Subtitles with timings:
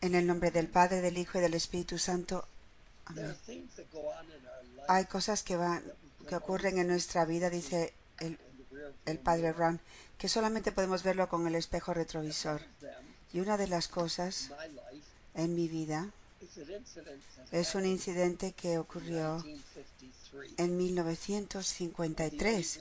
[0.00, 2.46] En el nombre del Padre, del Hijo y del Espíritu Santo.
[3.06, 3.36] Amén.
[4.88, 5.82] Hay cosas que van,
[6.28, 8.38] que ocurren en nuestra vida, dice el,
[9.04, 9.80] el Padre Ron,
[10.18, 12.62] que solamente podemos verlo con el espejo retrovisor.
[13.32, 14.50] Y una de las cosas
[15.34, 16.10] en mi vida
[17.52, 19.44] es un incidente que ocurrió
[20.56, 22.80] en 1953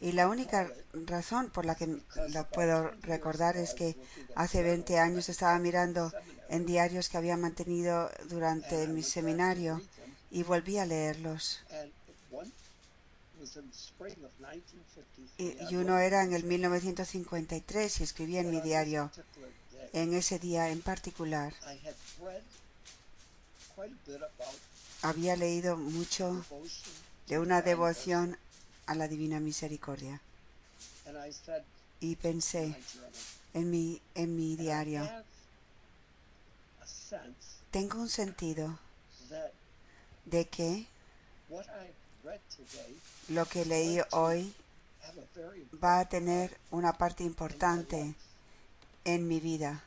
[0.00, 0.70] y la única
[1.06, 1.86] razón por la que
[2.28, 3.96] lo puedo recordar es que
[4.34, 6.12] hace 20 años estaba mirando
[6.48, 9.80] en diarios que había mantenido durante mi seminario
[10.30, 11.60] y volví a leerlos.
[15.38, 19.10] Y, uno era en el 1953 y escribí en mi diario
[19.92, 21.54] en ese día en particular.
[25.02, 26.44] Había leído mucho
[27.28, 28.38] de una devoción
[28.86, 30.20] a la Divina Misericordia.
[32.00, 32.74] Y pensé
[33.54, 35.08] en mi, en mi diario,
[37.70, 38.78] tengo un sentido
[40.24, 40.86] de que
[43.28, 44.54] lo que leí hoy
[45.82, 48.14] va a tener una parte importante
[49.04, 49.82] en mi vida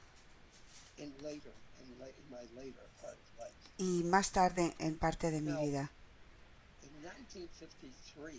[3.77, 5.89] y más tarde en parte de mi vida.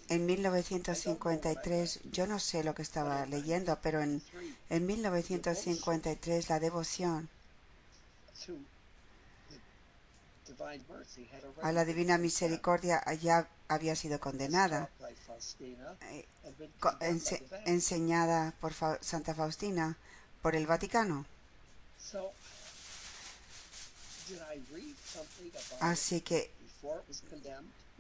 [0.08, 4.22] En 1953, yo no sé lo que estaba leyendo, pero en,
[4.68, 7.28] en 1953 la devoción
[11.62, 14.90] a la Divina Misericordia ya había sido condenada,
[16.02, 16.26] eh,
[17.66, 19.96] enseñada por Santa Faustina
[20.42, 21.24] por el Vaticano.
[25.80, 26.50] Así que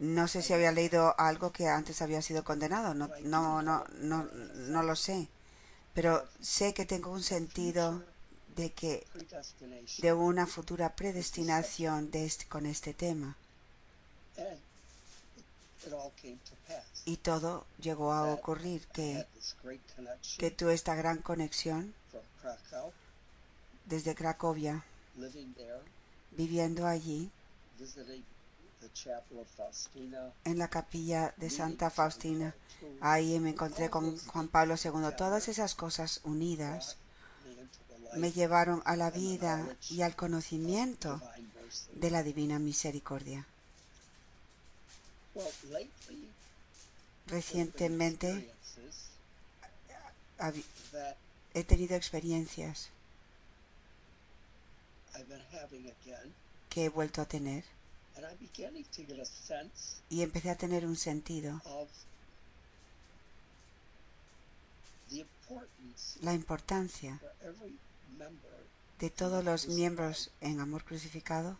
[0.00, 4.24] no sé si había leído algo que antes había sido condenado, no, no, no, no,
[4.24, 5.28] no lo sé,
[5.92, 8.02] pero sé que tengo un sentido
[8.56, 9.06] de que
[10.00, 13.36] de una futura predestinación de este, con este tema.
[17.04, 19.26] Y todo llegó a ocurrir que,
[20.38, 21.92] que tuve esta gran conexión
[23.84, 24.82] desde Cracovia,
[26.30, 27.30] viviendo allí,
[30.44, 32.54] en la capilla de Santa Faustina.
[33.00, 35.14] Ahí me encontré con Juan Pablo II.
[35.16, 36.96] Todas esas cosas unidas
[38.16, 41.20] me llevaron a la vida y al conocimiento
[41.94, 43.46] de la divina misericordia.
[47.26, 48.52] Recientemente
[51.54, 52.90] he tenido experiencias
[56.68, 57.64] que he vuelto a tener
[60.08, 61.60] y empecé a tener un sentido.
[66.22, 67.20] la importancia
[68.98, 71.56] de todos los miembros en amor crucificado.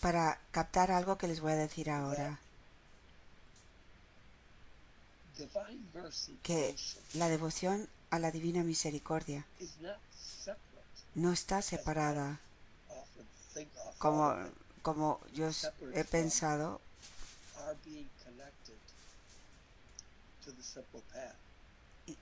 [0.00, 2.40] para captar algo que les voy a decir ahora.
[6.42, 6.74] Que
[7.14, 9.44] la devoción a la divina misericordia
[11.16, 12.38] no está separada
[13.98, 14.36] como,
[14.82, 15.48] como yo
[15.94, 16.80] he pensado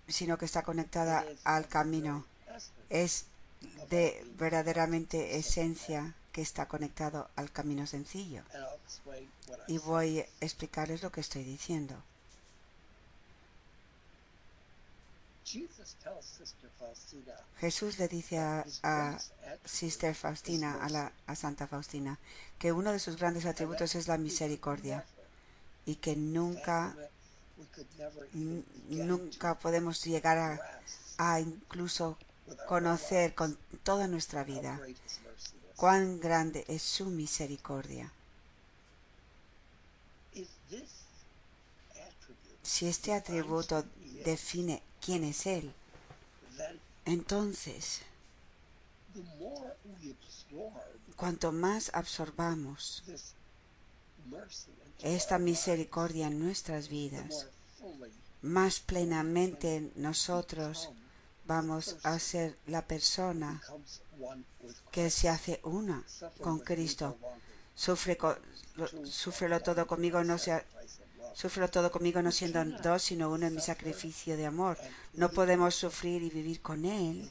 [0.09, 2.25] sino que está conectada al camino.
[2.89, 3.27] Es
[3.91, 8.43] de verdaderamente esencia que está conectado al camino sencillo.
[9.67, 11.97] Y voy a explicarles lo que estoy diciendo.
[17.61, 19.19] Jesús le dice a,
[19.65, 22.19] Sister Faustina, a, la, a Santa Faustina,
[22.59, 25.05] que uno de sus grandes atributos es la misericordia
[25.87, 26.97] y que nunca
[28.89, 30.61] nunca podemos llegar
[31.19, 32.17] a, incluso
[32.67, 34.81] conocer con toda nuestra vida
[35.77, 38.13] cuán grande es su misericordia.
[42.63, 43.85] Si este atributo
[44.25, 45.73] define quién es Él,
[47.05, 48.01] entonces,
[51.17, 53.05] cuanto más absorbamos
[55.03, 57.47] esta misericordia en nuestras vidas,
[58.41, 60.91] más plenamente nosotros
[61.47, 63.61] vamos a ser la persona
[64.91, 66.03] que se hace una
[66.41, 67.19] con Cristo.
[67.75, 68.17] Sufre,
[69.49, 70.65] lo, todo conmigo, no sea,
[71.35, 74.79] sufre todo conmigo no siendo dos, sino uno en mi sacrificio de amor.
[75.15, 77.31] No podemos sufrir y vivir con Él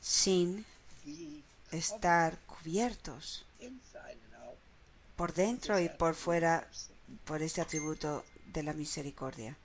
[0.00, 0.64] sin
[1.70, 3.44] estar cubiertos
[5.16, 6.68] por dentro y por fuera
[7.24, 9.56] por este atributo de la misericordia.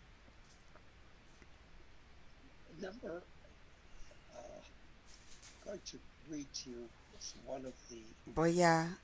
[8.35, 8.97] Voy a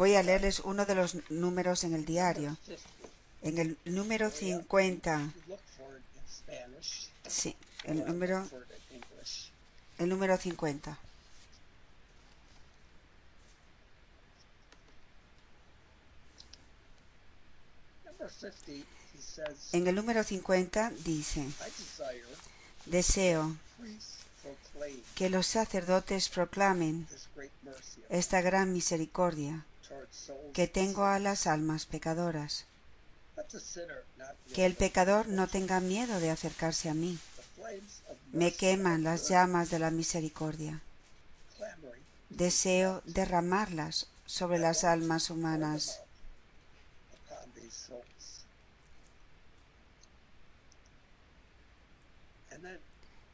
[0.00, 2.56] voy a leerles uno de los números en el diario.
[3.42, 5.30] En el número 50.
[7.28, 7.54] Sí,
[7.84, 8.48] el número
[9.98, 10.98] el número 50.
[19.72, 21.46] En el número 50 dice,
[22.86, 23.54] deseo
[25.14, 27.06] que los sacerdotes proclamen
[28.08, 29.66] esta gran misericordia
[30.52, 32.64] que tengo a las almas pecadoras.
[34.54, 37.18] Que el pecador no tenga miedo de acercarse a mí.
[38.32, 40.80] Me queman las llamas de la misericordia.
[42.28, 46.00] Deseo derramarlas sobre las almas humanas.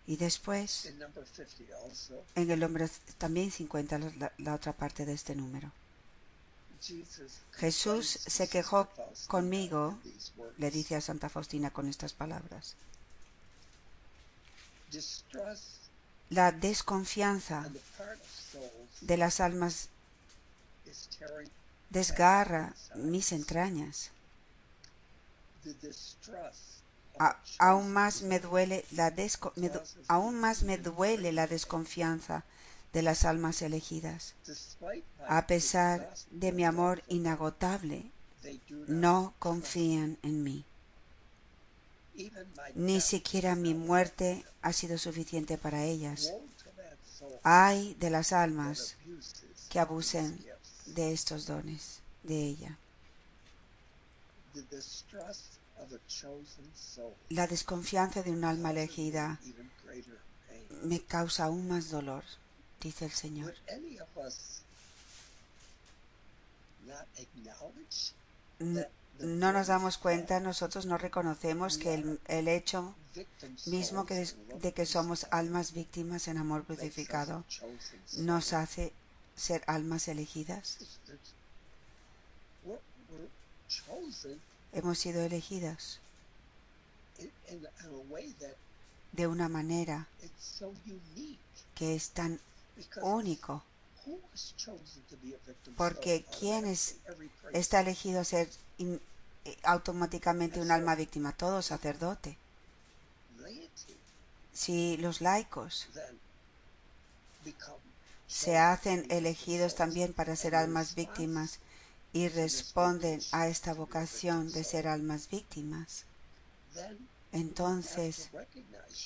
[0.06, 0.92] Y después,
[2.36, 2.86] en el número
[3.18, 5.72] también 50, la, la otra parte de este número.
[7.52, 8.88] Jesús se quejó
[9.28, 9.98] conmigo,
[10.58, 12.76] le dice a Santa Faustina con estas palabras.
[16.30, 17.68] La desconfianza
[19.00, 19.88] de las almas
[21.90, 24.10] desgarra mis entrañas
[27.58, 29.10] aún más me duele la
[31.46, 32.44] desconfianza
[32.92, 34.34] de las almas elegidas.
[35.28, 38.10] A pesar de mi amor inagotable,
[38.86, 40.64] no confían en mí.
[42.74, 46.32] Ni siquiera mi muerte ha sido suficiente para ellas.
[47.42, 48.96] Hay de las almas
[49.68, 50.44] que abusen
[50.86, 52.78] de estos dones de ella.
[57.28, 59.38] La desconfianza de un alma elegida
[60.82, 62.24] me causa aún más dolor,
[62.80, 63.54] dice el Señor.
[69.18, 71.94] No nos damos cuenta, nosotros no reconocemos que
[72.26, 72.94] el, hecho
[73.66, 74.26] mismo que
[74.60, 77.44] de que somos almas víctimas en amor crucificado
[78.18, 78.92] nos hace
[79.34, 80.78] ser almas elegidas.
[84.72, 86.00] Hemos sido elegidas
[89.12, 90.06] de una manera
[91.74, 92.38] que es tan
[93.02, 93.62] único.
[95.76, 96.66] Porque ¿quién
[97.52, 98.98] está elegido a ser eh,
[99.64, 101.32] automáticamente un alma víctima?
[101.32, 102.38] Todo sacerdote.
[104.52, 105.88] Si los laicos
[108.26, 111.60] se hacen elegidos también para ser almas víctimas,
[112.16, 116.06] y responden a esta vocación de ser almas víctimas,
[117.36, 118.30] entonces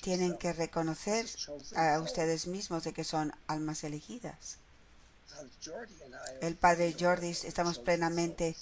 [0.02, 1.26] tienen que reconocer
[1.74, 4.58] a ustedes mismos de que son almas elegidas.
[6.40, 8.56] El padre Jordi estamos plenamente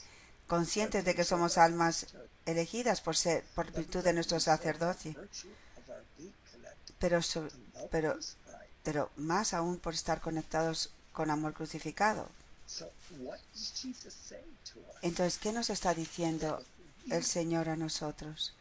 [0.47, 2.07] conscientes de que somos almas
[2.47, 5.15] elegidas por ser por virtud de nuestro sacerdocio,
[6.99, 7.21] pero
[7.91, 8.19] pero
[8.83, 12.29] pero más aún por estar conectados con amor crucificado.
[15.03, 16.63] Entonces, ¿qué nos está diciendo
[17.11, 18.55] el Señor a nosotros?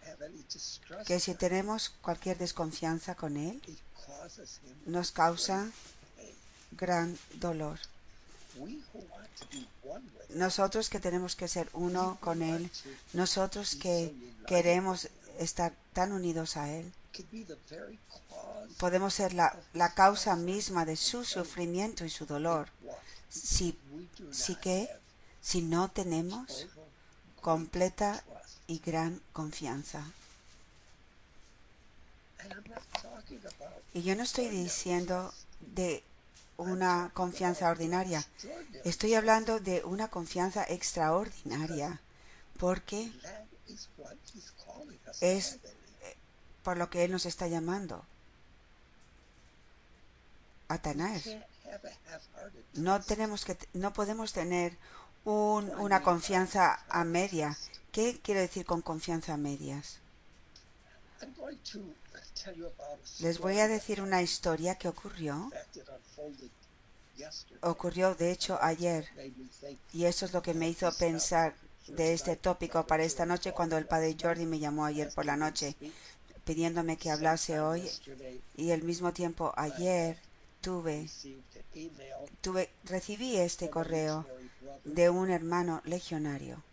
[1.05, 3.61] Que si tenemos cualquier desconfianza con Él,
[4.85, 5.69] nos causa
[6.71, 7.79] gran dolor.
[10.29, 12.69] Nosotros que tenemos que ser uno con Él,
[13.13, 14.13] nosotros que
[14.47, 16.91] queremos estar tan unidos a Él,
[18.77, 22.69] podemos ser la, la causa misma de su sufrimiento y su dolor
[23.29, 23.77] si,
[24.31, 24.89] si que
[25.41, 26.67] si no tenemos
[27.41, 28.23] completa
[28.67, 30.03] y gran confianza.
[33.93, 36.03] Y yo no estoy diciendo de
[36.57, 38.25] una confianza ordinaria,
[38.83, 41.99] estoy hablando de una confianza extraordinaria,
[42.59, 43.11] porque
[45.21, 45.53] es
[46.03, 46.15] eh,
[46.63, 48.03] por lo que Él nos está llamando.
[50.67, 51.29] Atanás
[52.73, 54.77] no tenemos que, no podemos tener
[55.25, 57.57] una confianza a media.
[57.91, 59.99] ¿Qué quiero decir con confianza a medias?
[63.19, 65.51] Les voy a decir una historia que ocurrió.
[67.61, 69.07] Ocurrió, de hecho, ayer.
[69.93, 71.55] Y eso es lo que me hizo pensar
[71.87, 75.37] de este tópico para esta noche cuando el padre Jordi me llamó ayer por la
[75.37, 75.75] noche
[76.43, 77.89] pidiéndome que hablase hoy
[78.55, 80.17] y al mismo tiempo ayer
[80.61, 81.09] tuve
[82.41, 84.25] tuve, recibí este correo
[84.85, 86.63] de un hermano legionario.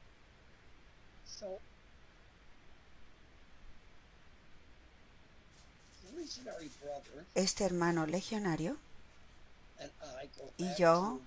[7.35, 8.76] Este hermano legionario
[10.57, 11.21] y yo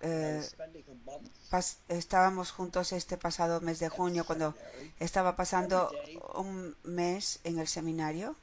[0.00, 0.42] eh,
[1.88, 4.54] estábamos juntos este pasado mes de junio cuando
[4.98, 5.92] estaba pasando
[6.34, 8.34] un mes en el seminario.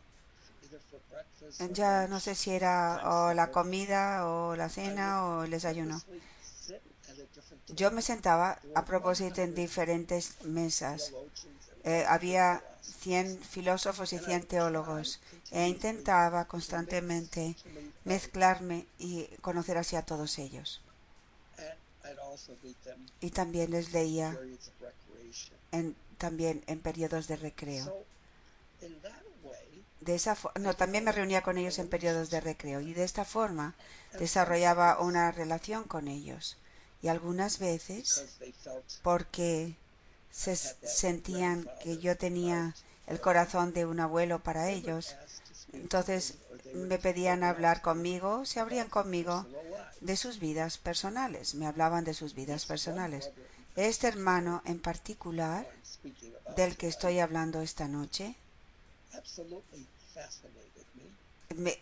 [1.71, 6.01] Ya no sé si era o la comida o la cena o el desayuno.
[7.75, 11.13] Yo me sentaba a propósito en diferentes mesas.
[11.83, 15.19] Eh, había 100 filósofos y 100 teólogos
[15.51, 17.55] e intentaba constantemente
[18.03, 20.81] mezclarme y conocer así a todos ellos.
[23.21, 24.37] Y también les leía
[25.71, 28.05] en, también en periodos de recreo.
[30.01, 33.25] De esa no, también me reunía con ellos en periodos de recreo y de esta
[33.25, 33.75] forma
[34.17, 36.57] desarrollaba una relación con ellos.
[37.01, 38.25] Y algunas veces,
[39.03, 39.75] porque
[40.31, 42.75] se sentían que yo tenía
[43.07, 45.15] el corazón de un abuelo para ellos,
[45.73, 46.35] entonces
[46.73, 49.45] me pedían hablar conmigo, se abrían conmigo
[50.01, 53.31] de sus vidas personales, me hablaban de sus vidas personales.
[53.75, 55.67] Este hermano en particular,
[56.55, 58.35] del que estoy hablando esta noche,
[61.55, 61.77] me,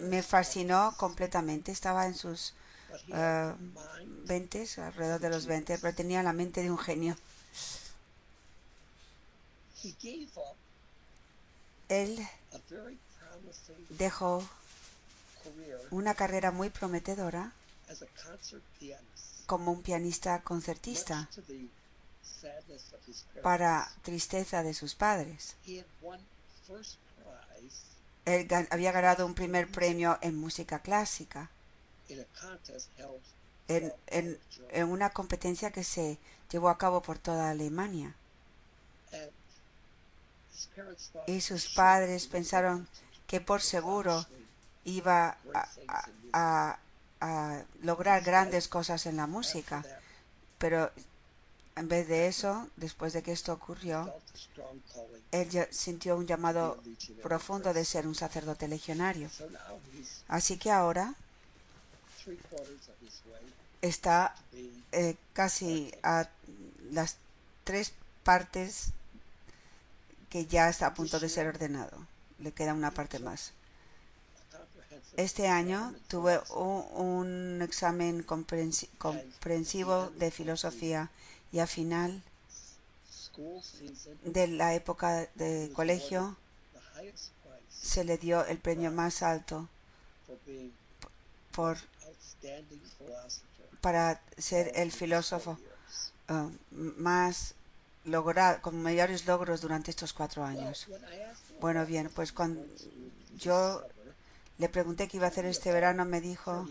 [0.00, 1.72] me, fascinó completamente.
[1.72, 2.54] Estaba en sus
[3.08, 7.16] uh, alrededor de los 20, pero tenía la mente de un genio.
[11.88, 12.26] Él
[13.90, 14.42] dejó
[15.90, 17.52] una carrera muy prometedora
[19.46, 21.28] como un pianista concertista
[23.42, 25.54] para tristeza de sus padres.
[28.24, 31.50] Él había ganado un primer premio en música clásica
[33.68, 34.38] en,
[34.70, 36.18] en una competencia que se
[36.50, 38.14] llevó a cabo por toda Alemania.
[41.26, 42.88] Y sus padres pensaron
[43.26, 44.26] que por seguro
[44.84, 45.36] iba
[46.32, 46.78] a,
[47.82, 49.84] lograr grandes cosas en la música.
[50.58, 50.90] Pero
[51.76, 54.12] en vez de eso, después de que esto ocurrió,
[55.32, 56.82] él sintió un llamado
[57.22, 59.28] profundo de ser un sacerdote legionario.
[60.28, 61.14] Así que ahora
[63.82, 64.34] está
[64.92, 66.28] eh, casi a
[66.90, 67.16] las
[67.64, 68.92] tres partes
[70.30, 71.96] que ya está a punto de ser ordenado.
[72.38, 73.52] Le queda una parte más.
[75.16, 81.10] Este año tuve un, examen comprensivo de filosofía
[81.52, 82.22] y al final
[84.24, 86.36] de la época de colegio
[87.70, 89.68] se le dio el premio más alto
[91.52, 91.78] por
[93.80, 95.58] para ser el filósofo
[96.30, 96.50] uh,
[96.96, 97.54] más
[98.04, 100.88] logrado, con mayores logros durante estos cuatro años.
[101.60, 102.64] Bueno, bien, pues cuando
[103.38, 103.82] yo
[104.58, 106.68] le pregunté qué iba a hacer este verano, me dijo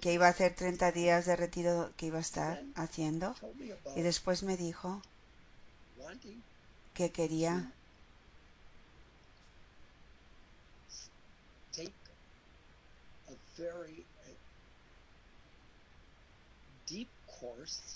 [0.00, 3.34] que iba a hacer 30 días de retiro que iba a estar haciendo
[3.94, 5.00] y después me dijo
[6.94, 7.72] que quería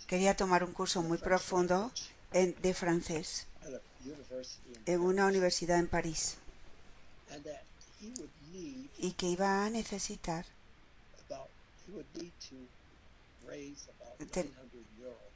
[0.06, 1.90] quería tomar un curso muy profundo
[2.32, 3.46] de francés
[4.86, 6.36] en una universidad en París
[8.98, 10.44] y que iba a necesitar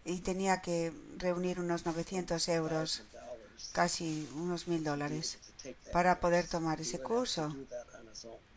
[0.05, 3.03] y tenía que reunir unos 900 euros,
[3.73, 5.39] casi unos mil dólares,
[5.93, 7.55] para poder tomar ese curso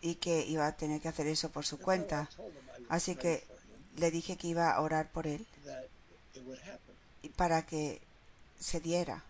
[0.02, 2.30] y que iba a tener que hacer eso por su cuenta.
[2.88, 3.44] Así que
[3.98, 5.46] le dije que iba a orar por él
[7.36, 8.02] para que
[8.60, 9.24] se diera.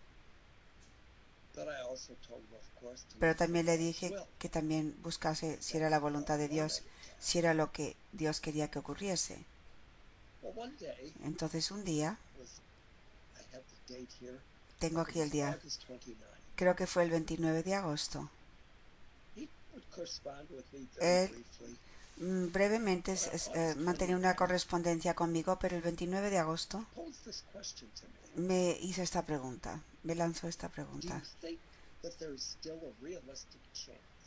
[3.18, 6.82] Pero también le dije que también buscase si era la voluntad de Dios,
[7.20, 9.44] si era lo que Dios quería que ocurriese.
[11.24, 12.18] Entonces un día,
[14.78, 15.58] tengo aquí el día,
[16.56, 18.28] creo que fue el 29 de agosto,
[21.00, 21.44] él
[22.22, 23.16] brevemente
[23.54, 26.84] eh, mantenía una correspondencia conmigo, pero el 29 de agosto
[28.36, 31.20] me hizo esta pregunta, me lanzó esta pregunta.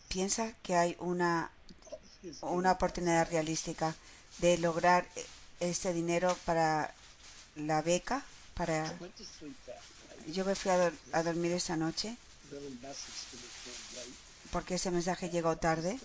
[0.09, 1.51] ¿Piensa que hay una,
[2.41, 3.95] una oportunidad realística
[4.39, 5.07] de lograr
[5.59, 6.93] este dinero para
[7.55, 8.23] la beca?
[8.53, 8.93] Para...
[10.27, 12.17] Yo me fui a, a dormir esa noche
[14.55, 15.99] porque ese mensaje llegó tarde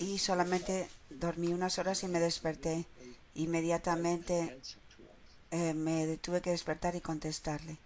[0.00, 2.84] y solamente dormí unas horas y me desperté.
[3.36, 4.60] Inmediatamente
[5.50, 7.78] eh, me tuve que despertar y contestarle.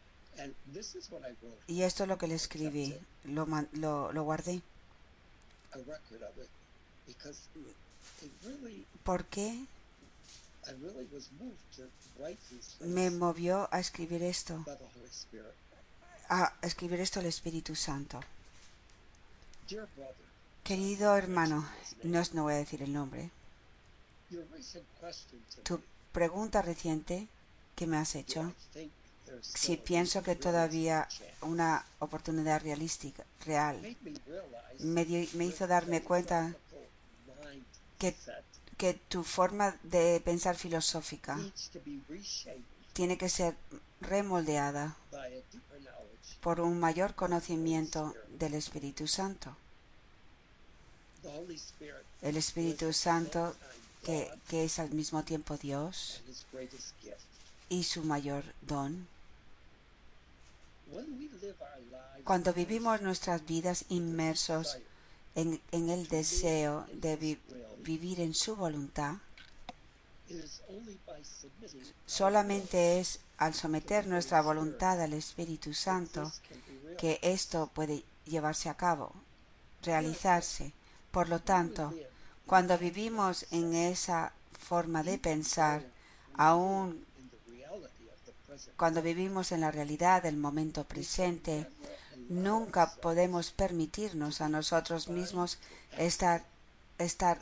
[1.69, 2.93] Y esto es lo que le escribí,
[3.23, 4.63] lo, lo, lo guardé.
[9.05, 9.65] ¿Por qué?
[12.81, 14.65] me movió a escribir esto,
[16.29, 18.19] a escribir esto el Espíritu Santo.
[20.63, 21.69] Querido hermano,
[22.03, 23.31] no, no voy a decir el nombre.
[25.63, 25.81] Tu
[26.13, 27.29] pregunta reciente
[27.75, 28.53] que me has hecho,
[29.41, 31.09] si pienso que todavía
[31.41, 33.97] una oportunidad realística, real,
[34.79, 36.55] me, me hizo darme cuenta
[38.77, 41.39] que tu forma de pensar filosófica
[42.93, 43.55] tiene que ser
[44.03, 44.97] remoldeada
[46.41, 49.57] por un mayor conocimiento del Espíritu Santo.
[52.21, 53.55] El Espíritu Santo
[54.03, 56.21] que, es al mismo tiempo Dios
[57.69, 59.07] y su mayor don.
[62.25, 64.79] Cuando vivimos nuestras vidas inmersos
[65.35, 67.39] en el deseo de
[67.79, 69.15] vivir en su voluntad,
[72.07, 76.33] solamente es al someter nuestra voluntad al Espíritu Santo
[76.99, 79.13] que esto puede llevarse a cabo,
[79.83, 80.73] realizarse.
[81.11, 81.93] Por lo tanto,
[82.47, 85.83] cuando vivimos en esa forma de pensar,
[86.35, 87.05] aún
[88.77, 91.67] cuando vivimos en la realidad del momento presente,
[92.29, 95.59] Nunca podemos permitirnos a nosotros mismos
[95.99, 96.45] estar,
[97.03, 97.39] estar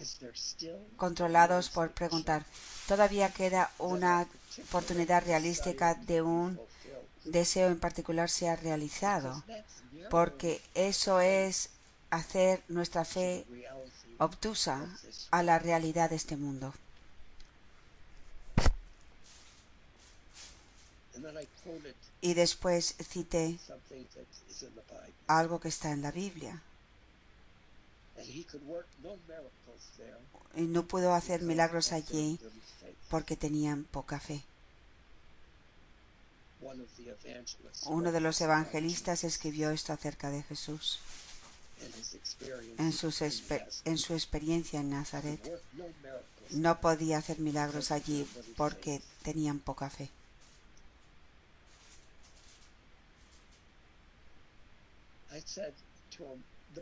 [0.97, 2.45] controlados por preguntar.
[2.87, 4.26] Todavía queda una
[4.69, 6.61] oportunidad realística de un
[7.25, 9.43] deseo en particular sea realizado,
[10.11, 11.71] porque eso es
[12.11, 13.47] hacer nuestra fe
[14.19, 14.88] obtusa
[15.31, 16.75] a la realidad de este mundo.
[22.21, 23.59] Y después cité
[25.26, 26.61] algo que está en la Biblia.
[30.56, 32.38] No pudo hacer milagros allí
[33.09, 34.42] porque tenían poca fe.
[37.87, 41.00] Uno de los evangelistas escribió esto acerca de Jesús
[42.78, 42.92] en,
[43.85, 45.62] en su experiencia en Nazaret.
[46.50, 50.11] No podía hacer milagros allí porque tenían poca fe.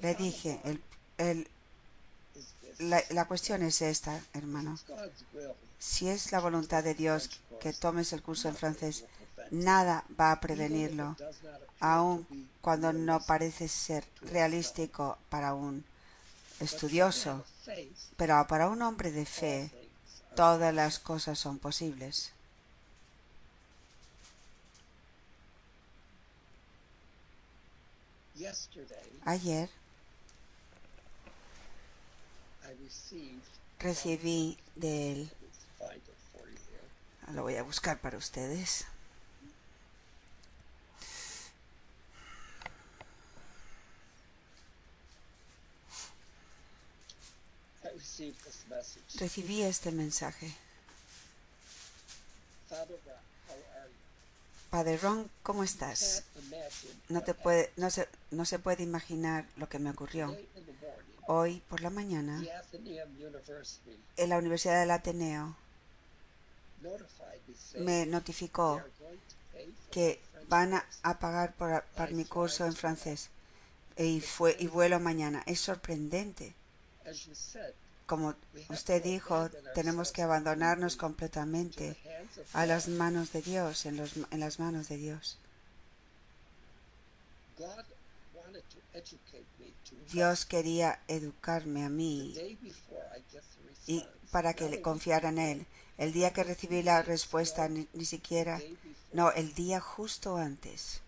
[0.03, 0.81] Le dije, el,
[2.79, 4.79] la, la, cuestión es esta, hermano.
[5.79, 9.05] Si es la voluntad de Dios que tomes el curso en francés,
[9.51, 11.17] nada va a prevenirlo,
[11.81, 12.27] aun
[12.61, 15.85] cuando no parece ser realístico para un
[16.61, 17.45] estudioso.
[18.17, 19.71] Pero para un hombre de fe,
[20.35, 22.33] todas las cosas son posibles.
[29.25, 29.69] Ayer
[33.79, 35.31] recibí de él,
[37.33, 38.87] lo voy a buscar para ustedes.
[49.19, 50.55] Recibí este mensaje.
[54.71, 56.25] Padre Ron, ¿cómo estás?
[57.09, 60.37] No, te puede, no, se, no se puede imaginar lo que me ocurrió.
[61.31, 62.43] Hoy por la mañana,
[64.17, 65.55] en la Universidad del Ateneo
[67.81, 68.83] me notificó
[69.91, 73.29] que van a, pagar por, por, mi curso en francés.
[73.99, 75.43] Y, fue, y vuelo mañana.
[75.45, 76.55] Es sorprendente.
[78.07, 78.35] Como
[78.71, 81.99] usted dijo, tenemos que abandonarnos completamente
[82.55, 85.37] a las manos de Dios, en, los, en las manos de Dios.
[90.11, 92.35] Dios quería educarme a mí
[93.87, 95.67] y para que le confiara en Él.
[95.97, 98.61] El día que recibí la respuesta, ni, ni siquiera,
[99.13, 101.01] no, el día justo antes,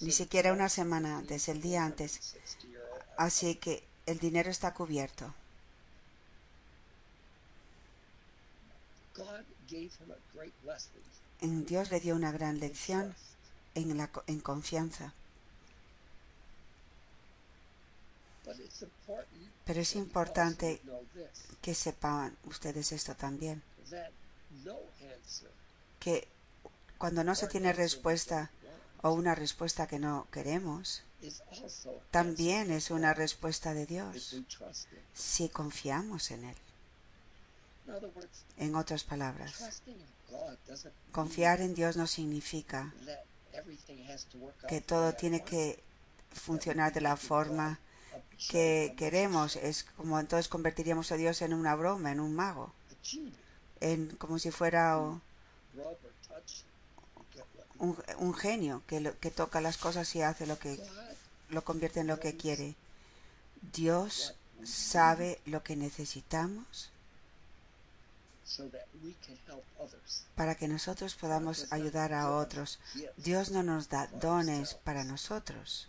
[0.00, 2.36] ni siquiera una semana antes, el día antes.
[3.16, 5.34] Así que el dinero está cubierto.
[11.40, 13.14] Dios le dio una gran lección
[13.74, 15.12] en, la, en confianza.
[19.64, 20.80] Pero es importante
[21.60, 23.62] que sepan ustedes esto también.
[25.98, 26.26] Que
[26.98, 28.50] cuando no se tiene respuesta
[29.02, 31.02] o una respuesta que no queremos,
[32.10, 34.36] también es una respuesta de Dios
[35.14, 36.56] si confiamos en Él.
[38.56, 39.82] En otras palabras,
[41.12, 42.92] confiar en Dios no significa
[44.68, 45.82] que todo tiene que
[46.32, 47.78] funcionar de la forma
[48.48, 49.56] que queremos.
[49.56, 52.72] Es como entonces convertiríamos a Dios en una broma, en un mago,
[53.80, 54.98] en como si fuera
[57.78, 60.78] un, un genio que, que toca las cosas y hace lo que
[61.48, 62.74] lo convierte en lo que quiere.
[63.72, 66.90] Dios sabe lo que necesitamos
[70.34, 72.78] para que nosotros podamos ayudar a otros.
[73.16, 75.88] Dios no nos da dones para nosotros.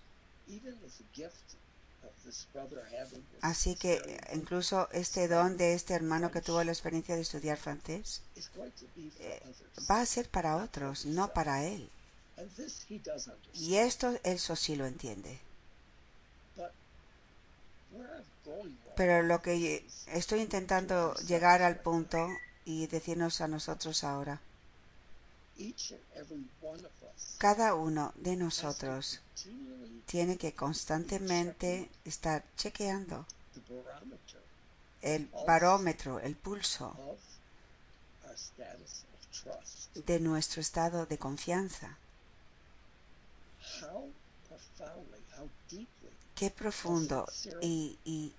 [3.42, 8.22] Así que incluso este don de este hermano que tuvo la experiencia de estudiar francés
[9.20, 9.42] eh,
[9.90, 11.90] va a ser para otros, no para él.
[13.54, 15.40] Y esto eso sí lo entiende.
[18.96, 22.30] Pero lo que estoy intentando llegar al punto
[22.66, 24.42] y decirnos a nosotros ahora,
[27.38, 29.22] cada uno de nosotros
[30.12, 33.26] tiene que constantemente estar chequeando
[35.02, 36.94] el barómetro, el pulso
[39.96, 41.98] de nuestro estado de confianza.
[46.36, 47.26] Qué profundo
[47.62, 48.34] y, y,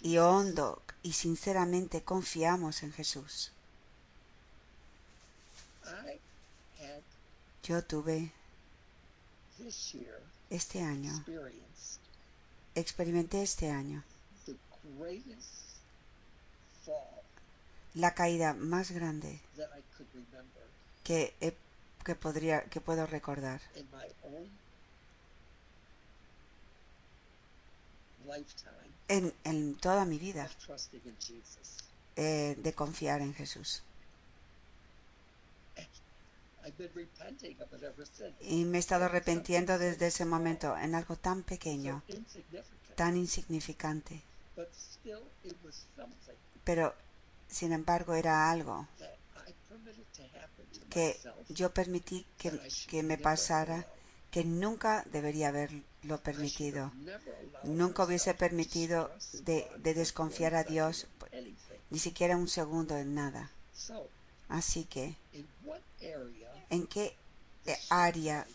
[0.00, 3.52] y hondo y sinceramente confiamos en Jesús.
[7.62, 8.32] Yo tuve
[10.50, 11.24] este año,
[12.74, 14.02] experimenté este año.
[17.94, 19.40] La caída más grande
[21.04, 21.34] que,
[22.04, 23.60] que, podría, que puedo recordar.
[29.08, 30.48] En, en toda mi vida.
[32.16, 33.82] Eh, de confiar en Jesús.
[38.40, 42.02] Y me he estado arrepentiendo desde ese momento en algo tan pequeño,
[42.94, 44.22] tan insignificante.
[46.64, 46.94] Pero,
[47.48, 48.86] sin embargo, era algo
[50.90, 51.16] que
[51.48, 53.86] yo permití que, que me pasara,
[54.30, 56.92] que nunca debería haberlo permitido.
[57.64, 59.10] Nunca hubiese permitido
[59.44, 61.06] de, de desconfiar a Dios
[61.90, 63.50] ni siquiera un segundo en nada.
[64.48, 65.14] Así que,
[66.70, 67.16] ¿en qué
[67.90, 68.46] área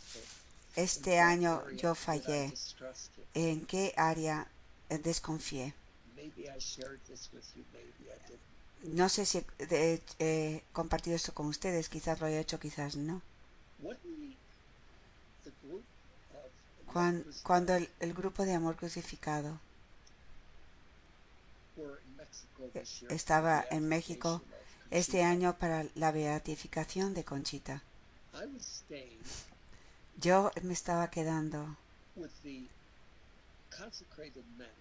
[0.76, 2.54] este año yo fallé?
[3.34, 4.48] ¿En qué área
[4.90, 5.74] desconfié?
[8.84, 9.46] No sé si
[10.20, 13.22] he compartido esto con ustedes, quizás lo he hecho, quizás no.
[17.44, 19.60] Cuando, el grupo de amor crucificado
[23.10, 24.42] estaba en México
[24.94, 27.82] este año para la beatificación de Conchita.
[30.18, 31.76] Yo me estaba quedando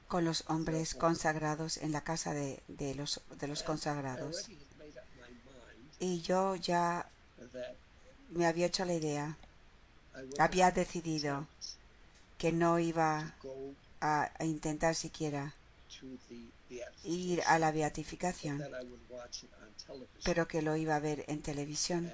[0.08, 4.50] con los hombres consagrados en la casa de, de, los, de los consagrados.
[5.98, 7.08] Y yo ya
[8.28, 9.38] me había hecho la idea,
[10.38, 11.46] había decidido
[12.36, 13.34] que no iba
[14.02, 15.54] a intentar siquiera
[17.04, 18.62] ir a la beatificación,
[20.24, 22.12] pero que lo iba a ver en televisión.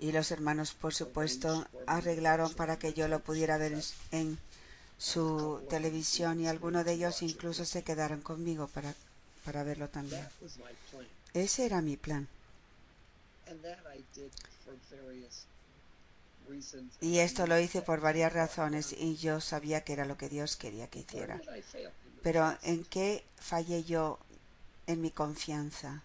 [0.00, 4.38] Y los hermanos, por supuesto, arreglaron para que yo lo pudiera ver en
[4.98, 8.94] su televisión y algunos de ellos incluso se quedaron conmigo para,
[9.44, 10.26] para verlo también.
[11.34, 12.28] Ese era mi plan.
[17.00, 20.56] Y esto lo hice por varias razones y yo sabía que era lo que Dios
[20.56, 21.40] quería que hiciera.
[22.22, 24.18] Pero ¿en qué fallé yo
[24.86, 26.02] en mi confianza?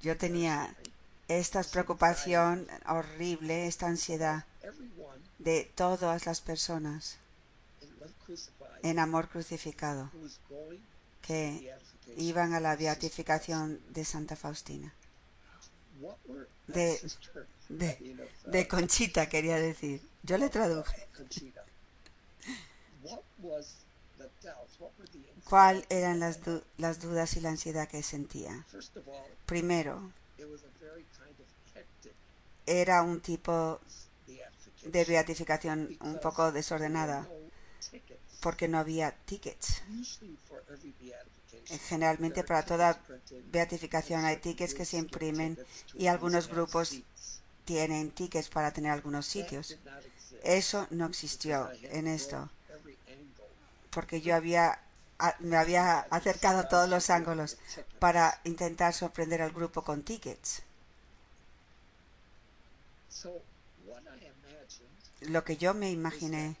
[0.00, 0.74] Yo tenía
[1.28, 4.44] esta preocupación horrible, esta ansiedad
[5.38, 7.18] de todas las personas
[8.82, 10.10] en amor crucificado
[11.22, 11.72] que
[12.16, 14.92] iban a la beatificación de Santa Faustina.
[16.66, 17.00] De,
[17.68, 20.00] de, de Conchita, quería decir.
[20.22, 21.06] Yo le traduje.
[25.48, 26.40] ¿Cuál eran las,
[26.78, 28.64] las dudas y la ansiedad que sentía?
[29.46, 30.10] Primero,
[32.66, 33.80] era un tipo
[34.84, 37.28] de beatificación un poco desordenada
[38.40, 39.82] porque no había tickets.
[41.88, 43.00] Generalmente para toda
[43.50, 45.58] beatificación hay tickets que se imprimen
[45.94, 47.00] y algunos grupos
[47.64, 49.78] tienen tickets para tener algunos sitios.
[50.42, 52.50] Eso no existió en esto,
[53.90, 54.80] porque yo había
[55.38, 57.56] me había acercado a todos los ángulos
[57.98, 60.62] para intentar sorprender al grupo con tickets.
[65.20, 66.56] Lo que yo me imaginé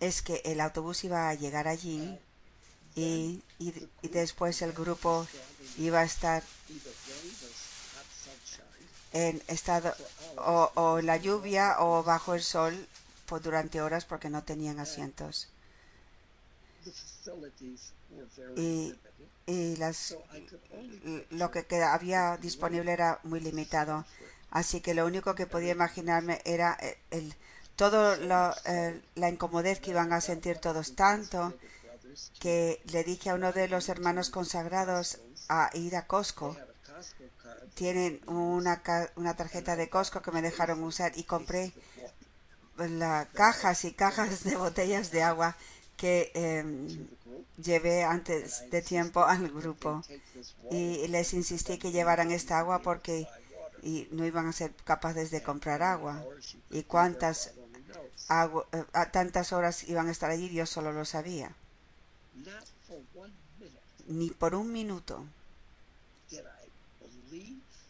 [0.00, 2.18] es que el autobús iba a llegar allí
[2.94, 5.26] y, y, después el grupo
[5.78, 6.42] iba a estar
[9.12, 9.94] en estado
[10.36, 12.86] o, o la lluvia o bajo el sol
[13.26, 15.48] por durante horas porque no tenían asientos
[18.56, 18.94] y,
[19.46, 20.16] y las,
[21.30, 24.04] lo que había disponible era muy limitado.
[24.50, 26.78] Así que lo único que podía imaginarme era
[27.10, 27.34] el,
[27.76, 28.54] todo lo,
[29.16, 31.54] la incomodez que iban a sentir todos tanto
[32.38, 36.56] que le dije a uno de los hermanos consagrados a ir a Costco.
[37.74, 38.82] Tienen una,
[39.16, 41.72] una tarjeta de Costco que me dejaron usar y compré
[42.76, 45.56] las cajas y cajas de botellas de agua
[45.96, 47.06] que em,
[47.56, 50.02] llevé antes de tiempo al grupo.
[50.70, 53.26] Y les insistí que llevaran esta agua porque
[53.82, 56.24] y no iban a ser capaces de comprar agua.
[56.70, 57.52] Y cuántas
[58.30, 61.54] eh, tantas horas iban a estar allí yo solo lo sabía
[64.06, 65.24] ni por un minuto.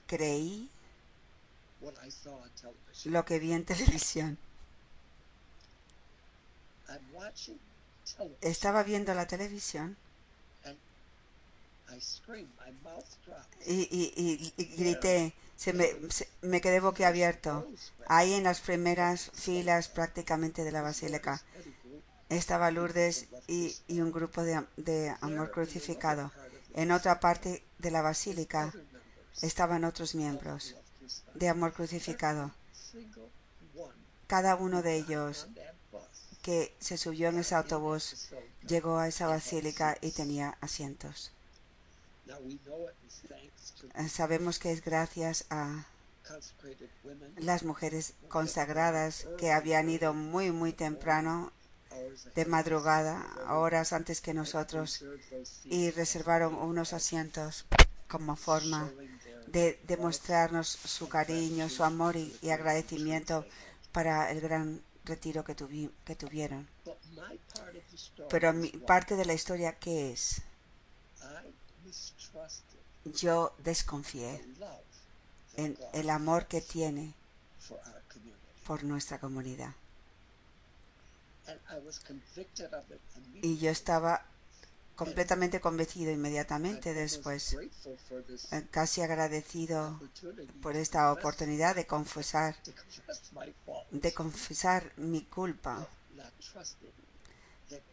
[0.06, 0.68] Creí
[3.04, 4.38] lo que vi en televisión.
[8.40, 9.96] Estaba viendo la televisión.
[13.66, 15.88] Y, y, grité, se me,
[16.42, 17.66] me quedé boquiabierto.
[18.06, 21.42] Ahí en las primeras filas prácticamente de la basílica
[22.28, 26.32] estaba Lourdes y, un grupo de, de amor crucificado.
[26.74, 28.72] En otra parte de la basílica
[29.42, 30.74] estaban otros miembros
[31.34, 32.50] de amor crucificado.
[34.26, 35.48] Cada uno de ellos
[36.42, 38.30] que se subió en ese autobús
[38.66, 41.32] llegó a esa basílica y tenía asientos.
[44.08, 45.86] Sabemos que es gracias a
[47.36, 51.52] las mujeres consagradas que habían ido muy, muy temprano,
[52.34, 55.04] de madrugada, horas antes que nosotros,
[55.64, 57.66] y reservaron unos asientos
[58.08, 58.90] como forma
[59.46, 63.44] de demostrarnos su cariño, su amor y, agradecimiento
[63.92, 65.54] para el gran retiro que,
[66.04, 66.68] que tuvieron.
[68.30, 70.42] Pero mi parte de la historia, ¿qué es?
[73.04, 74.42] Yo desconfié
[75.56, 77.14] en el amor que tiene
[78.66, 79.74] por nuestra comunidad.
[83.42, 84.24] Y yo estaba
[84.96, 87.56] completamente convencido inmediatamente después,
[88.52, 90.00] eh, casi agradecido
[90.62, 92.56] por esta oportunidad de confesar,
[93.90, 95.88] de confesar mi culpa,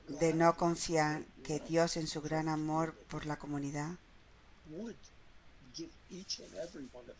[0.08, 3.96] de no confiar que Dios en su gran amor por la comunidad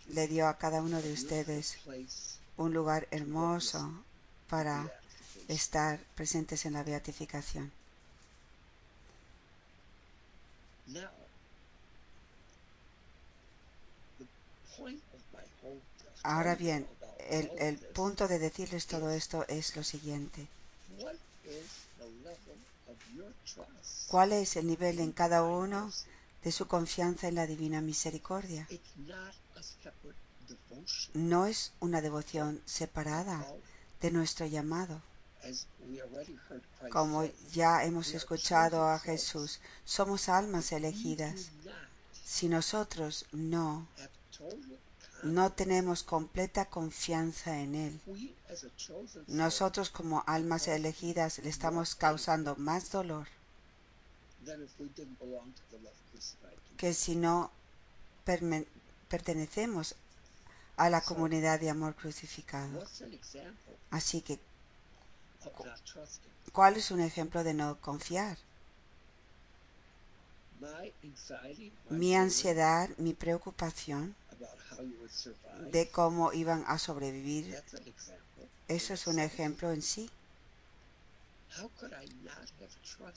[0.10, 1.78] le dio a cada uno de ustedes
[2.58, 4.04] un lugar hermoso
[4.48, 4.92] para
[5.52, 7.72] estar presentes en la beatificación.
[16.24, 16.88] Ahora bien,
[17.30, 20.48] el, el punto de decirles todo esto es lo siguiente.
[24.08, 25.92] ¿Cuál es el nivel en cada uno
[26.44, 28.68] de su confianza en la divina misericordia?
[31.14, 33.46] No es una devoción separada
[34.02, 35.02] de nuestro llamado.
[36.92, 41.52] Como ya hemos escuchado a Jesús, somos almas elegidas.
[42.24, 43.88] Si nosotros no,
[45.24, 48.02] no tenemos completa confianza en Él,
[49.28, 53.28] nosotros como almas elegidas le estamos causando más dolor
[56.78, 57.52] que si no
[59.08, 59.96] pertenecemos
[60.78, 62.84] a la comunidad de amor crucificado.
[63.92, 64.40] Así que
[66.52, 68.38] ¿Cuál es un ejemplo de no confiar?
[71.90, 74.16] Mi ansiedad, mi preocupación
[75.72, 77.62] de cómo iban a sobrevivir,
[78.68, 80.10] eso es un ejemplo en sí.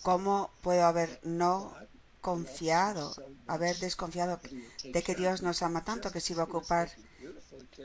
[0.03, 1.75] ¿Cómo puedo haber no
[2.21, 3.15] confiado,
[3.47, 4.41] haber desconfiado
[4.83, 6.91] de que Dios nos ama tanto que se iba a ocupar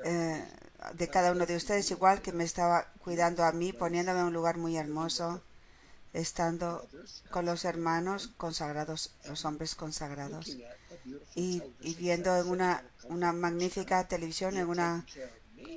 [0.05, 0.47] eh,
[0.93, 4.33] de cada uno de ustedes, igual que me estaba cuidando a mí, poniéndome en un
[4.33, 5.41] lugar muy hermoso,
[6.13, 6.87] estando
[7.29, 10.57] con los hermanos consagrados, los hombres consagrados,
[11.35, 11.61] y,
[11.99, 15.05] viendo en una, una magnífica televisión, en una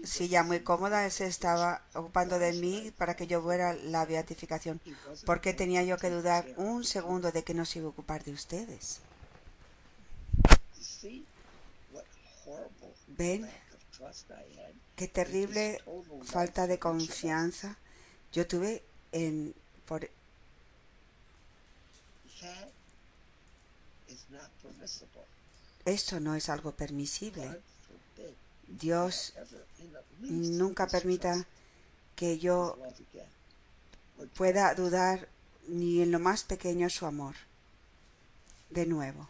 [0.04, 4.80] silla muy cómoda, Él se estaba ocupando de mí para que yo fuera la beatificación.
[5.26, 8.24] ¿Por qué tenía yo que dudar un segundo de que no se iba a ocupar
[8.24, 9.00] de ustedes?
[13.08, 13.48] ¿Ven
[15.02, 15.82] qué terrible
[16.22, 17.76] falta de confianza
[18.32, 19.52] yo tuve en
[19.84, 20.08] por
[25.84, 27.60] esto no es algo permisible.
[28.68, 29.34] Dios
[30.20, 31.44] nunca permita
[32.14, 32.78] que yo
[34.36, 35.28] pueda dudar
[35.66, 37.34] ni en lo más pequeño su amor.
[38.70, 39.28] De nuevo,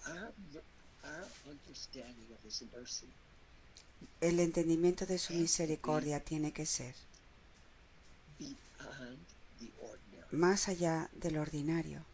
[4.20, 6.94] el entendimiento de su misericordia tiene que ser
[10.32, 12.04] más allá del ordinario.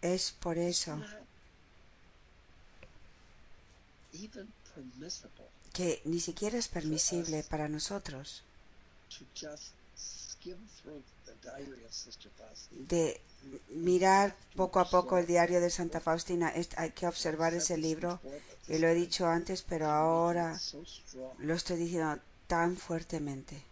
[0.00, 1.02] Es por eso
[5.72, 8.44] que ni siquiera es permisible para nosotros
[12.70, 13.20] de
[13.70, 16.52] mirar poco a poco el diario de Santa Faustina.
[16.76, 18.20] Hay que observar ese libro,
[18.68, 20.58] y lo he dicho antes, pero ahora
[21.38, 23.62] lo estoy diciendo tan fuertemente.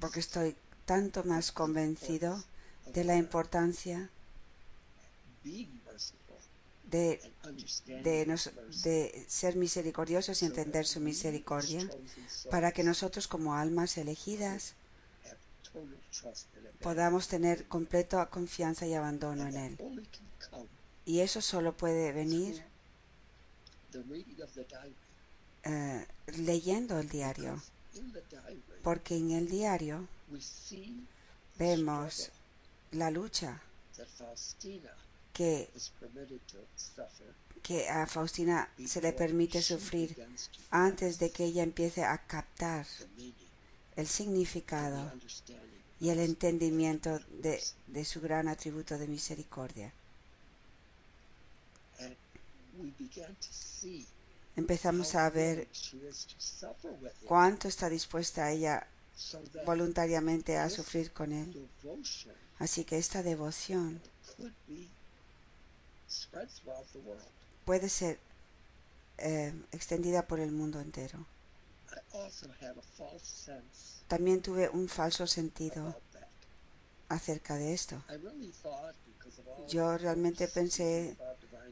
[0.00, 2.42] Porque estoy tanto más convencido
[2.92, 4.10] de la importancia
[6.90, 7.20] de,
[8.02, 11.88] de, ser misericordiosos y entender su misericordia
[12.50, 14.74] para que nosotros como almas elegidas
[16.80, 20.08] podamos tener completa confianza y abandono en Él.
[21.04, 22.62] Y eso solo puede venir
[25.64, 27.62] eh, leyendo el diario,
[28.82, 30.06] porque en el diario
[31.58, 32.30] vemos
[32.92, 33.60] la lucha
[35.38, 35.70] que,
[37.62, 40.08] que a Faustina se le permite sufrir
[40.70, 42.84] antes de que ella empiece a captar
[43.94, 45.12] el significado
[46.00, 49.92] y el entendimiento de, de su gran atributo de misericordia.
[54.56, 55.68] Empezamos a ver
[57.26, 58.88] cuánto está dispuesta ella
[59.64, 61.68] voluntariamente a sufrir con él.
[62.58, 64.00] Así que esta devoción
[67.64, 68.18] puede ser
[69.18, 71.26] eh, extendida por el mundo entero.
[74.06, 75.94] También tuve un falso sentido
[77.08, 78.02] acerca de esto.
[79.68, 81.16] Yo realmente pensé,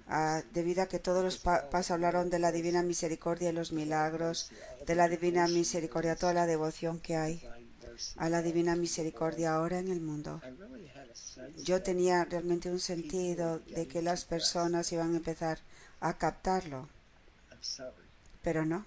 [0.08, 4.50] ah, debido a que todos los papas hablaron de la divina misericordia y los milagros,
[4.86, 7.42] de la divina misericordia, toda la devoción que hay
[8.16, 10.40] a la divina misericordia ahora en el mundo.
[11.64, 15.58] Yo tenía realmente un sentido de que las personas iban a empezar
[16.00, 16.88] a captarlo.
[18.42, 18.86] Pero no.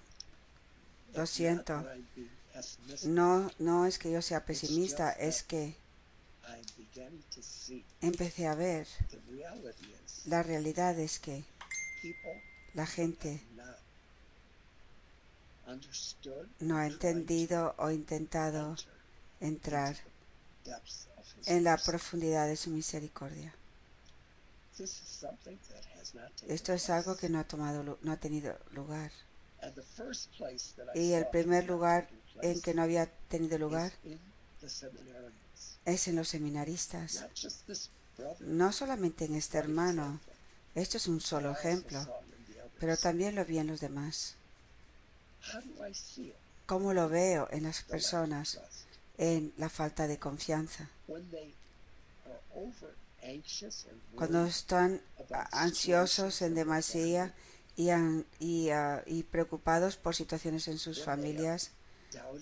[1.14, 1.84] Lo siento.
[3.04, 5.74] No, no es que yo sea pesimista, es que
[8.00, 8.86] empecé a ver
[10.26, 11.44] la realidad es que
[12.74, 13.42] la gente
[16.60, 18.76] no ha entendido o intentado
[19.40, 19.96] entrar
[21.46, 23.54] en la profundidad de su misericordia.
[26.48, 29.10] Esto es algo que no ha tomado, no ha tenido lugar.
[30.94, 32.08] Y el primer lugar
[32.42, 33.92] en que no había tenido lugar
[35.84, 37.26] es en los seminaristas.
[38.40, 40.20] No solamente en este hermano.
[40.74, 42.06] Esto es un solo ejemplo,
[42.78, 44.36] pero también lo vi en los demás.
[46.66, 48.60] ¿Cómo lo veo en las personas?
[49.22, 50.88] En la falta de confianza.
[54.16, 55.02] Cuando están
[55.52, 57.34] ansiosos en demasía
[57.76, 61.72] y, ah, y preocupados por situaciones en sus familias,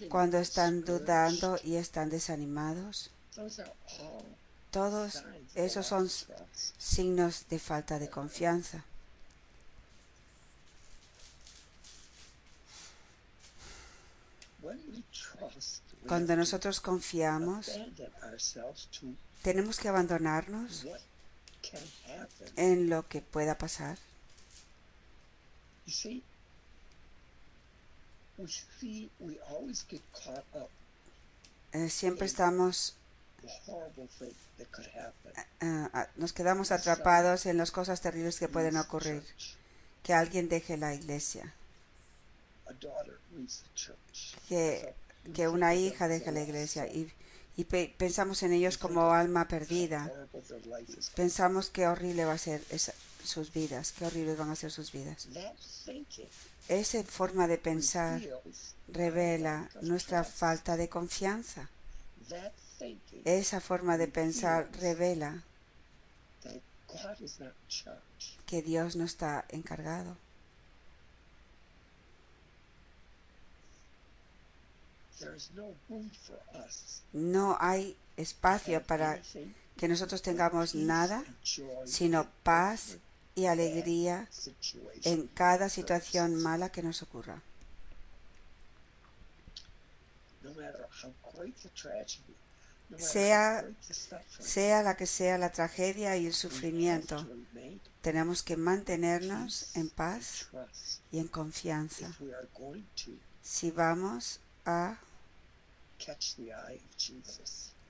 [0.08, 3.10] cuando están dudando y están desanimados,
[4.70, 6.08] todos esos son
[6.78, 8.84] signos de falta de confianza.
[16.09, 17.71] Cuando nosotros confiamos,
[19.42, 20.87] tenemos que abandonarnos
[22.56, 23.98] en lo que pueda pasar.
[31.73, 32.96] Eh, siempre estamos
[35.61, 39.23] eh, eh, nos quedamos atrapados en las cosas terribles que pueden ocurrir.
[40.02, 41.54] Que alguien deje la iglesia.
[44.48, 44.94] Que,
[45.35, 47.10] que una hija deje la iglesia y,
[47.56, 50.12] y pensamos en ellos como alma perdida.
[51.14, 52.62] Pensamos qué horrible va a ser
[53.24, 55.29] sus vidas, qué horribles van a ser sus vidas.
[56.68, 58.20] Esa forma de pensar
[58.88, 61.68] revela nuestra falta de confianza.
[63.24, 65.42] Esa forma de pensar revela
[68.46, 70.16] que Dios no está encargado.
[77.12, 79.21] No hay espacio para
[79.77, 81.25] que nosotros tengamos nada,
[81.85, 82.98] sino paz
[83.35, 84.29] y alegría
[85.04, 87.40] en cada situación mala que nos ocurra.
[92.96, 93.64] Sea,
[94.40, 97.27] sea la que sea la tragedia y el sufrimiento,
[98.00, 100.48] tenemos que mantenernos en paz
[101.12, 102.10] y en confianza.
[103.42, 104.98] si vamos a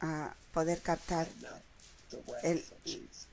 [0.00, 1.26] a poder captar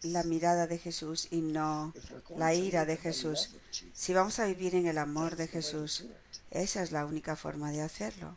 [0.04, 1.94] la mirada de Jesús y no
[2.38, 3.52] la ira de Jesús.
[3.94, 6.06] Si vamos a vivir en el amor de Jesús,
[6.52, 8.36] esa es la única forma de hacerlo.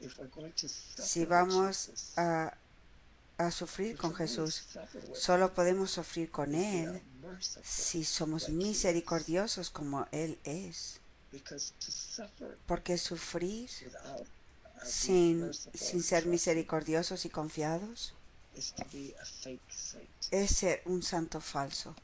[0.96, 2.54] Si vamos a,
[3.38, 4.64] a sufrir con Jesús,
[5.14, 7.00] solo podemos sufrir con Él
[7.62, 11.00] si somos misericordiosos como Él es.
[12.66, 13.68] Porque sufrir
[14.84, 18.14] sin, sin ser misericordiosos y confiados
[20.30, 21.94] es ser un santo falso.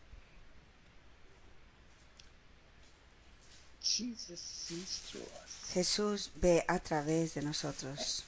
[5.73, 8.25] Jesús ve a través de nosotros.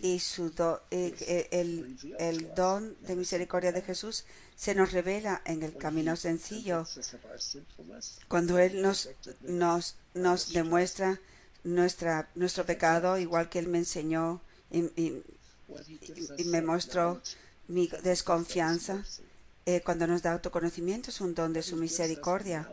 [0.00, 0.54] Y, su
[0.90, 4.24] el, el, don de misericordia de Jesús
[4.56, 6.86] se nos revela en el camino sencillo.
[8.28, 9.10] Cuando Él nos,
[9.42, 11.20] nos, nos demuestra
[11.64, 14.40] nuestra, nuestro pecado, igual que Él me enseñó
[14.70, 15.22] y,
[16.44, 17.20] me mostró
[17.68, 19.04] mi desconfianza.
[19.66, 22.68] Eh, cuando nos da autoconocimiento es un don de su misericordia.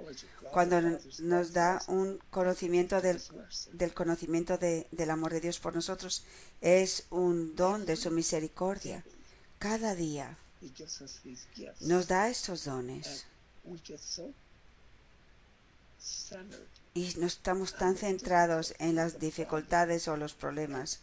[0.51, 0.81] Cuando
[1.19, 3.21] nos da un conocimiento del,
[3.73, 6.23] del conocimiento del amor de Dios por nosotros,
[6.61, 9.03] es un don de su misericordia.
[9.59, 10.38] Cada día
[11.81, 13.25] nos da estos dones
[16.97, 20.99] y no estamos tan centrados en las dificultades o los problemas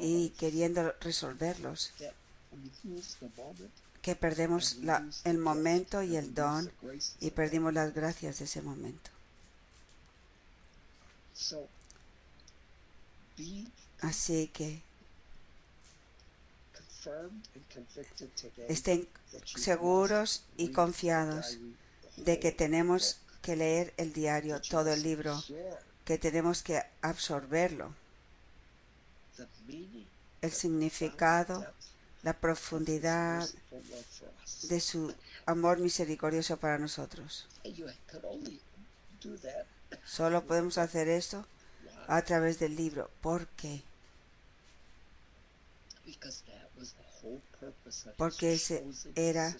[0.00, 1.92] y queriendo resolverlos
[4.00, 4.78] que perdemos
[5.24, 6.72] el momento y el don
[7.20, 9.10] y perdimos las gracias de ese momento.
[14.00, 14.80] Así que
[18.68, 19.06] estén
[19.54, 21.58] seguros y confiados
[22.16, 23.18] de que tenemos
[23.48, 25.42] que leer el diario, todo el libro,
[26.04, 27.94] que tenemos que absorberlo.
[30.42, 31.66] El significado,
[32.22, 33.48] la profundidad
[34.64, 35.14] de su
[35.46, 37.48] amor misericordioso para nosotros.
[40.04, 41.46] Solo podemos hacer esto
[42.06, 43.10] a través del libro.
[43.22, 43.82] ¿Por qué?
[48.18, 48.84] Porque ese
[49.14, 49.56] era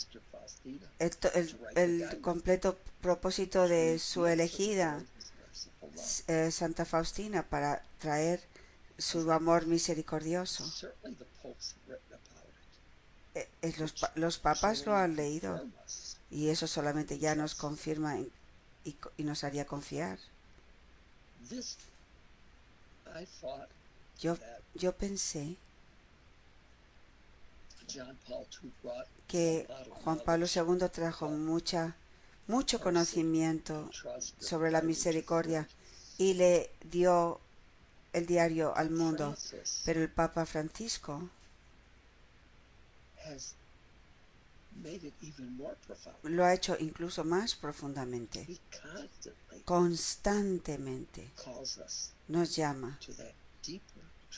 [0.99, 5.03] el, completo propósito de su elegida
[6.26, 8.40] eh, Santa Faustina para traer
[8.96, 10.64] su amor misericordioso.
[13.34, 15.64] Eh, eh, los, los, papas lo han leído
[16.30, 18.32] y eso solamente ya nos confirma y,
[19.16, 20.18] y nos haría confiar.
[24.18, 24.36] Yo,
[24.74, 25.57] yo pensé
[29.26, 29.68] que
[30.03, 31.97] Juan Pablo II trajo mucha,
[32.47, 33.91] mucho conocimiento
[34.39, 35.68] sobre la misericordia
[36.16, 37.41] y le dio
[38.12, 39.36] el diario al mundo.
[39.84, 41.28] Pero el Papa Francisco
[46.22, 48.47] lo ha hecho incluso más profundamente.
[49.64, 51.30] Constantemente
[52.28, 52.99] nos llama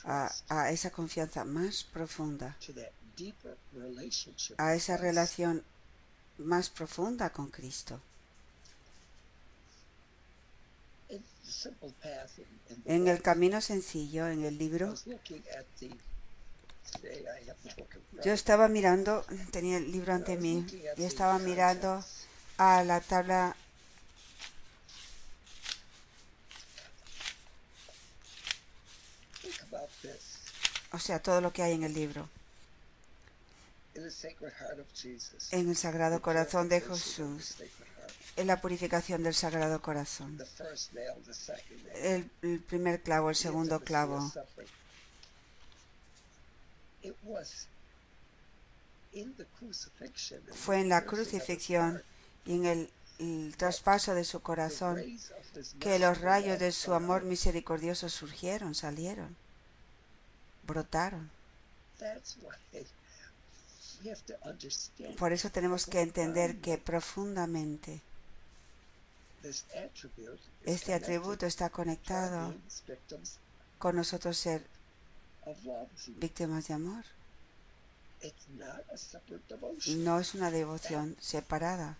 [0.03, 2.57] a, a esa confianza más profunda
[4.57, 5.63] a esa relación
[6.37, 7.99] más profunda con Cristo.
[12.85, 14.95] En el camino sencillo, en el libro,
[18.23, 20.65] yo estaba mirando, tenía el libro ante mí,
[20.97, 22.03] y estaba mirando
[22.57, 23.55] a la tabla
[30.93, 32.27] o sea, todo lo que hay en el libro
[33.93, 37.55] en el Sagrado Corazón de Jesús,
[38.35, 40.37] en la purificación del Sagrado Corazón.
[41.95, 42.29] El,
[42.61, 44.31] primer clavo, el segundo clavo.
[50.53, 52.01] Fue en la crucifixión
[52.45, 52.89] y en el,
[53.19, 55.03] el traspaso de su corazón
[55.79, 59.35] que los rayos de su amor misericordioso surgieron, salieron,
[60.63, 61.29] brotaron.
[65.17, 68.01] Por eso tenemos que entender que profundamente
[70.65, 72.53] este atributo está conectado
[73.79, 74.63] con nosotros ser
[76.17, 77.03] víctimas de amor.
[79.97, 81.97] No es una devoción separada.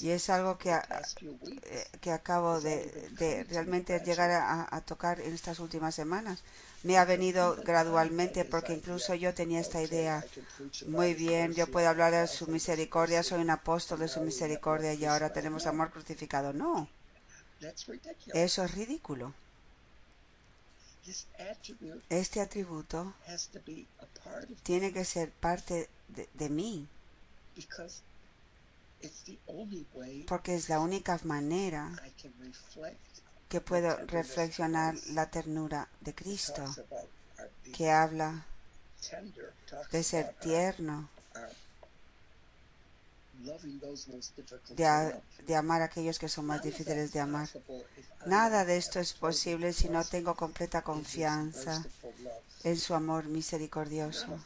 [0.00, 5.32] Y es algo que, eh, que acabo de, de realmente llegar a, a, tocar en
[5.32, 6.42] estas últimas semanas.
[6.82, 10.24] Me ha venido gradualmente porque incluso yo tenía esta idea.
[10.86, 15.04] Muy bien, yo puedo hablar de su misericordia, soy un apóstol de su misericordia y
[15.04, 16.52] ahora tenemos amor crucificado.
[16.52, 16.88] No,
[18.34, 19.32] eso es ridículo.
[22.08, 23.14] Este atributo
[24.62, 26.88] tiene que ser parte de, de mí
[30.26, 31.90] porque es la única manera
[33.48, 36.64] que puedo reflexionar la ternura de Cristo,
[37.76, 38.46] que habla
[39.90, 41.08] de ser tierno,
[44.76, 45.14] de,
[45.46, 47.48] de, amar a aquellos que son más difíciles de amar.
[48.26, 51.84] Nada de esto es posible si no tengo completa confianza
[52.64, 54.38] en su amor misericordioso.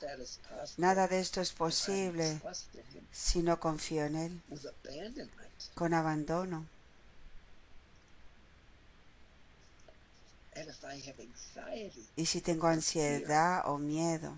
[0.77, 2.41] Nada de esto es posible
[3.13, 4.43] si no confío en Él
[5.75, 6.67] con abandono.
[12.17, 14.35] Y si tengo ansiedad o miedo,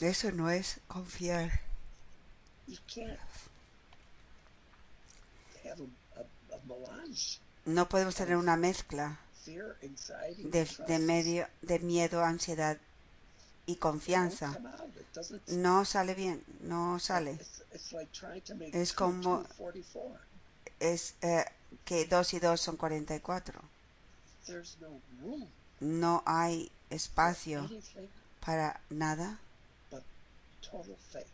[0.00, 1.60] eso no es confiar.
[7.64, 12.78] No podemos tener una mezcla de, de, medio, de miedo, ansiedad
[13.66, 14.58] y confianza.
[15.48, 17.38] No sale bien, no sale.
[18.72, 19.44] Es como
[20.80, 21.44] es eh,
[21.84, 23.60] que 2 y 2 son 44.
[25.80, 27.68] No hay espacio
[28.40, 29.38] para nada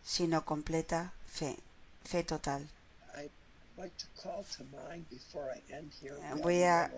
[0.02, 1.58] sino completa fe,
[2.04, 2.68] fe total.
[6.42, 6.92] Voy a...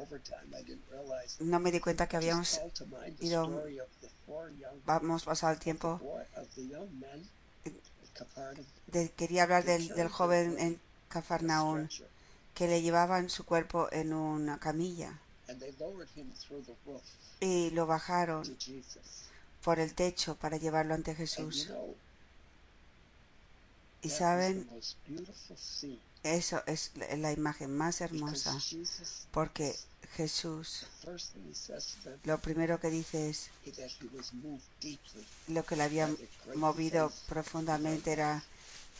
[1.41, 2.61] No me di cuenta que habíamos
[3.21, 3.65] ido...
[4.85, 6.01] Vamos pasado el tiempo.
[8.89, 11.89] De, quería hablar del, del joven en Cafarnaún
[12.55, 15.19] que le llevaban su cuerpo en una camilla
[17.41, 18.45] y lo bajaron
[19.65, 21.71] por el techo para llevarlo ante Jesús.
[24.03, 24.69] Y saben,
[26.23, 28.59] eso es la imagen más hermosa,
[29.31, 29.77] porque
[30.17, 30.87] Jesús
[32.25, 33.51] lo primero que dice es,
[35.49, 36.15] lo que le había
[36.55, 38.43] movido profundamente era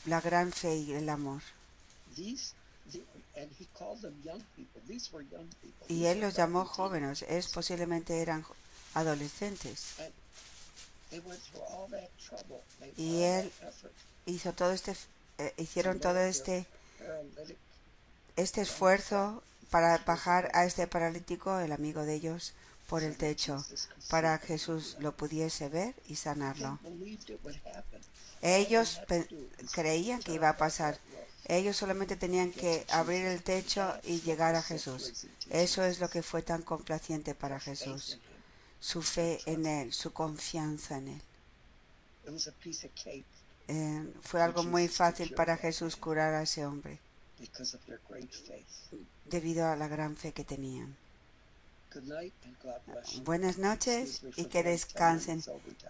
[0.07, 1.43] la gran fe y el amor.
[5.89, 8.45] Y él los llamó jóvenes, es posiblemente eran
[8.95, 9.95] adolescentes.
[12.97, 13.53] Y él
[14.27, 14.97] hizo todo este,
[15.39, 16.67] eh, hicieron todo este,
[18.37, 22.53] este esfuerzo para bajar a este paralítico, el amigo de ellos,
[22.89, 23.65] por el techo,
[24.11, 26.79] para que Jesús lo pudiese ver y sanarlo.
[28.43, 29.01] Ellos
[29.73, 30.99] creían que iba a pasar.
[31.47, 35.27] Ellos solamente tenían que abrir el techo y llegar a Jesús.
[35.49, 38.19] Eso es lo que fue tan complaciente para Jesús.
[38.79, 41.23] Su fe en Él, su confianza en Él.
[43.75, 46.99] Eh, fue algo muy fácil para Jesús curar a ese hombre
[49.25, 50.95] debido a la gran fe que tenían.
[53.25, 55.43] Buenas noches y que descansen.